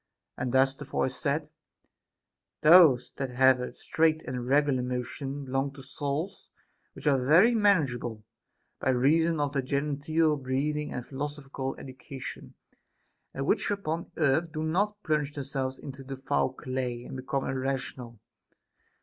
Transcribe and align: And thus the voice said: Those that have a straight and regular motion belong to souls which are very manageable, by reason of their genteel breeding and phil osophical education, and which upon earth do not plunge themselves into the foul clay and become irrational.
And 0.35 0.51
thus 0.51 0.73
the 0.73 0.83
voice 0.83 1.15
said: 1.15 1.47
Those 2.61 3.11
that 3.17 3.29
have 3.29 3.59
a 3.59 3.71
straight 3.71 4.23
and 4.23 4.47
regular 4.47 4.81
motion 4.81 5.45
belong 5.45 5.73
to 5.73 5.83
souls 5.83 6.49
which 6.93 7.05
are 7.05 7.23
very 7.23 7.53
manageable, 7.53 8.23
by 8.79 8.89
reason 8.89 9.39
of 9.39 9.53
their 9.53 9.61
genteel 9.61 10.37
breeding 10.37 10.91
and 10.91 11.05
phil 11.05 11.19
osophical 11.19 11.77
education, 11.77 12.55
and 13.31 13.45
which 13.45 13.69
upon 13.69 14.11
earth 14.17 14.51
do 14.51 14.63
not 14.63 15.03
plunge 15.03 15.35
themselves 15.35 15.77
into 15.77 16.03
the 16.03 16.17
foul 16.17 16.51
clay 16.51 17.03
and 17.05 17.15
become 17.15 17.45
irrational. 17.47 18.19